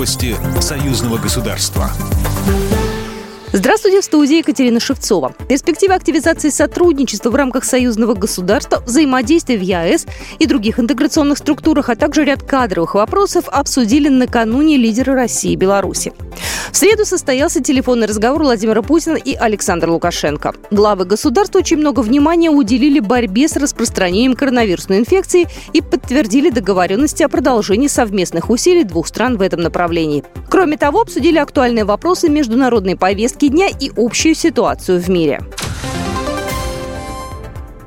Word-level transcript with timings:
Новости 0.00 0.34
союзного 0.62 1.18
государства. 1.18 1.90
Здравствуйте, 3.52 4.00
в 4.00 4.04
студии 4.06 4.38
Екатерина 4.38 4.80
Шевцова. 4.80 5.34
Перспективы 5.46 5.92
активизации 5.92 6.48
сотрудничества 6.48 7.28
в 7.28 7.34
рамках 7.34 7.64
союзного 7.64 8.14
государства, 8.14 8.82
взаимодействия 8.86 9.58
в 9.58 9.60
ЕАЭС 9.60 10.06
и 10.38 10.46
других 10.46 10.80
интеграционных 10.80 11.36
структурах, 11.36 11.90
а 11.90 11.96
также 11.96 12.24
ряд 12.24 12.42
кадровых 12.42 12.94
вопросов 12.94 13.44
обсудили 13.48 14.08
накануне 14.08 14.78
лидеры 14.78 15.12
России 15.12 15.52
и 15.52 15.56
Беларуси. 15.56 16.14
В 16.72 16.76
среду 16.76 17.04
состоялся 17.04 17.60
телефонный 17.60 18.06
разговор 18.06 18.42
Владимира 18.42 18.80
Путина 18.82 19.16
и 19.16 19.34
Александра 19.34 19.90
Лукашенко. 19.90 20.54
Главы 20.70 21.04
государства 21.04 21.58
очень 21.58 21.78
много 21.78 22.00
внимания 22.00 22.48
уделили 22.48 23.00
борьбе 23.00 23.48
с 23.48 23.56
распространением 23.56 24.34
коронавирусной 24.34 24.98
инфекции 24.98 25.48
и 25.72 25.80
подтвердили 25.80 26.50
договоренности 26.50 27.24
о 27.24 27.28
продолжении 27.28 27.88
совместных 27.88 28.50
усилий 28.50 28.84
двух 28.84 29.08
стран 29.08 29.36
в 29.36 29.42
этом 29.42 29.60
направлении. 29.60 30.24
Кроме 30.48 30.76
того, 30.76 31.00
обсудили 31.00 31.38
актуальные 31.38 31.84
вопросы 31.84 32.28
международной 32.28 32.96
повестки 32.96 33.48
дня 33.48 33.68
и 33.68 33.90
общую 33.96 34.34
ситуацию 34.34 35.00
в 35.00 35.08
мире. 35.08 35.40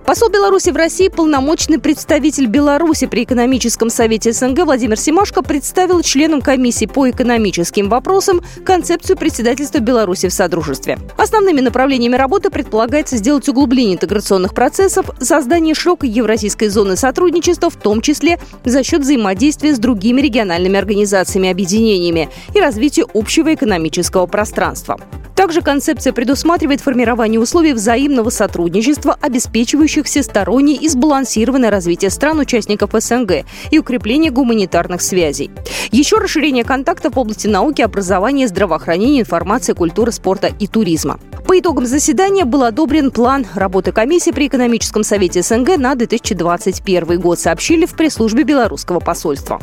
Посол 0.05 0.27
Беларуси 0.27 0.69
в 0.69 0.75
России, 0.75 1.07
полномочный 1.07 1.79
представитель 1.79 2.47
Беларуси 2.47 3.07
при 3.07 3.23
экономическом 3.23 3.89
совете 3.89 4.33
СНГ 4.33 4.65
Владимир 4.65 4.99
Симашко 4.99 5.41
представил 5.41 6.01
членам 6.01 6.41
комиссии 6.41 6.85
по 6.85 7.09
экономическим 7.09 7.87
вопросам 7.87 8.41
концепцию 8.65 9.17
председательства 9.17 9.79
Беларуси 9.79 10.27
в 10.27 10.33
Содружестве. 10.33 10.99
Основными 11.17 11.61
направлениями 11.61 12.17
работы 12.17 12.49
предполагается 12.49 13.15
сделать 13.15 13.47
углубление 13.47 13.95
интеграционных 13.95 14.53
процессов, 14.53 15.09
создание 15.21 15.73
широкой 15.73 16.09
евразийской 16.09 16.67
зоны 16.67 16.97
сотрудничества, 16.97 17.69
в 17.69 17.77
том 17.77 18.01
числе 18.01 18.39
за 18.65 18.83
счет 18.83 19.03
взаимодействия 19.03 19.73
с 19.73 19.79
другими 19.79 20.19
региональными 20.19 20.77
организациями 20.77 21.47
и 21.47 21.51
объединениями 21.51 22.29
и 22.53 22.59
развития 22.59 23.05
общего 23.13 23.53
экономического 23.53 24.25
пространства. 24.25 24.99
Также 25.35 25.61
концепция 25.61 26.13
предусматривает 26.13 26.79
формирование 26.79 27.39
условий 27.39 27.73
взаимного 27.73 28.29
сотрудничества, 28.29 29.17
обеспечивающих 29.19 29.92
всестороннее 30.01 30.77
и 30.77 30.87
сбалансированное 30.89 31.69
развитие 31.69 32.09
стран-участников 32.09 32.91
СНГ 32.93 33.45
и 33.69 33.77
укрепление 33.77 34.31
гуманитарных 34.31 35.01
связей. 35.01 35.51
Еще 35.91 36.17
расширение 36.17 36.63
контактов 36.63 37.15
в 37.15 37.19
области 37.19 37.47
науки, 37.47 37.81
образования, 37.81 38.47
здравоохранения, 38.47 39.21
информации, 39.21 39.73
культуры, 39.73 40.11
спорта 40.11 40.47
и 40.47 40.67
туризма. 40.67 41.19
По 41.47 41.59
итогам 41.59 41.85
заседания 41.85 42.45
был 42.45 42.63
одобрен 42.63 43.11
план 43.11 43.45
работы 43.53 43.91
комиссии 43.91 44.31
при 44.31 44.47
экономическом 44.47 45.03
совете 45.03 45.41
СНГ 45.43 45.77
на 45.77 45.93
2021 45.95 47.19
год, 47.19 47.39
сообщили 47.39 47.85
в 47.85 47.93
пресс-службе 47.93 48.43
белорусского 48.43 48.99
посольства. 48.99 49.59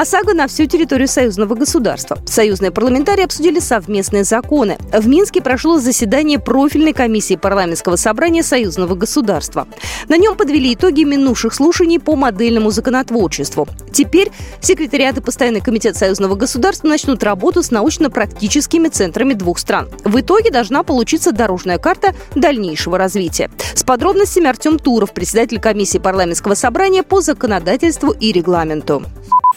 ОСАГО 0.00 0.32
на 0.32 0.46
всю 0.46 0.66
территорию 0.66 1.08
союзного 1.08 1.56
государства. 1.56 2.18
Союзные 2.24 2.70
парламентарии 2.70 3.24
обсудили 3.24 3.58
совместные 3.58 4.22
законы. 4.22 4.78
В 4.92 5.08
Минске 5.08 5.42
прошло 5.42 5.78
заседание 5.78 6.38
профильной 6.38 6.92
комиссии 6.92 7.34
парламентского 7.34 7.96
собрания 7.96 8.44
союзного 8.44 8.94
государства. 8.94 9.66
На 10.06 10.16
нем 10.16 10.36
подвели 10.36 10.72
итоги 10.72 11.02
минувших 11.02 11.52
слушаний 11.52 11.98
по 11.98 12.14
модельному 12.14 12.70
законотворчеству. 12.70 13.66
Теперь 13.92 14.30
секретариат 14.60 15.18
и 15.18 15.20
постоянный 15.20 15.60
комитет 15.60 15.96
союзного 15.96 16.36
государства 16.36 16.86
начнут 16.86 17.24
работу 17.24 17.64
с 17.64 17.72
научно-практическими 17.72 18.86
центрами 18.90 19.34
двух 19.34 19.58
стран. 19.58 19.88
В 20.04 20.20
итоге 20.20 20.52
должна 20.52 20.84
получиться 20.84 21.32
дорожная 21.32 21.78
карта 21.78 22.14
дальнейшего 22.36 22.98
развития. 22.98 23.50
С 23.74 23.82
подробностями 23.82 24.46
Артем 24.46 24.78
Туров, 24.78 25.12
председатель 25.12 25.58
комиссии 25.58 25.98
парламентского 25.98 26.54
собрания 26.54 27.02
по 27.02 27.20
законодательству 27.20 28.12
и 28.12 28.30
регламенту 28.30 29.02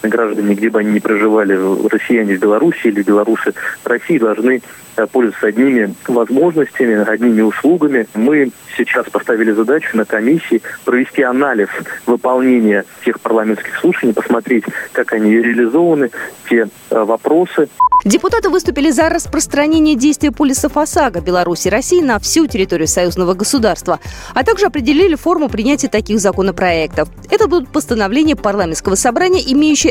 граждане, 0.10 0.56
где 0.56 0.70
бы 0.70 0.80
они 0.80 0.94
ни 0.94 1.00
проживали, 1.00 1.58
россияне 1.90 2.38
в 2.38 2.40
Беларуси 2.40 2.88
или 2.88 3.02
белорусы 3.02 3.54
в 3.84 3.88
России, 3.88 4.18
должны 4.18 4.62
э, 4.96 5.08
пользоваться 5.08 5.48
одними 5.48 5.94
возможностями, 6.08 7.04
одними 7.08 7.42
услугами. 7.42 8.08
Мы 8.14 8.52
сейчас 8.78 9.10
поставили 9.10 9.52
задачу 9.52 9.96
на 9.98 10.06
комиссии 10.06 10.62
провести 10.86 11.24
анализ 11.24 11.70
выполнения 12.06 12.86
тех 13.06 13.20
парламентских 13.20 13.76
слушаний, 13.78 14.14
посмотреть, 14.14 14.66
как 14.92 15.14
они 15.14 15.36
реализованы, 15.38 16.12
те 16.50 16.68
э, 16.90 17.04
вопросы, 17.04 17.70
Депутаты 18.04 18.50
выступили 18.50 18.90
за 18.90 19.10
распространение 19.10 19.96
действия 19.96 20.32
полисов 20.32 20.76
ОСАГО 20.76 21.22
Беларуси 21.22 21.68
и 21.68 21.72
России 21.72 22.02
на 22.02 22.18
всю 22.18 22.48
территорию 22.48 22.88
союзного 22.88 23.36
государства, 23.36 24.00
а 24.34 24.44
также 24.44 24.66
определили 24.66 25.14
форму 25.14 25.50
принятия 25.50 25.88
таких 25.88 26.20
законопроектов. 26.20 27.10
Это 27.30 27.48
будут 27.48 27.72
постановления 27.72 28.36
парламентского 28.36 28.96
собрания, 28.96 29.44
имеющие 29.54 29.91